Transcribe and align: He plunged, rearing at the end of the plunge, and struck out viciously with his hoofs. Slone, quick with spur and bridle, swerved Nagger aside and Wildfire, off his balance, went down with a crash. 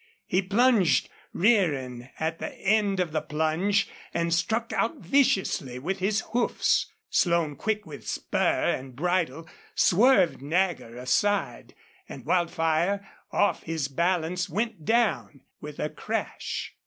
He 0.25 0.41
plunged, 0.41 1.09
rearing 1.31 2.09
at 2.19 2.39
the 2.39 2.51
end 2.55 2.99
of 2.99 3.11
the 3.11 3.21
plunge, 3.21 3.87
and 4.15 4.33
struck 4.33 4.73
out 4.73 4.97
viciously 4.97 5.77
with 5.77 5.99
his 5.99 6.21
hoofs. 6.31 6.91
Slone, 7.11 7.55
quick 7.55 7.85
with 7.85 8.07
spur 8.07 8.63
and 8.75 8.95
bridle, 8.95 9.47
swerved 9.75 10.41
Nagger 10.41 10.97
aside 10.97 11.75
and 12.09 12.25
Wildfire, 12.25 13.07
off 13.31 13.61
his 13.61 13.89
balance, 13.89 14.49
went 14.49 14.85
down 14.85 15.41
with 15.59 15.77
a 15.77 15.87
crash. 15.89 16.73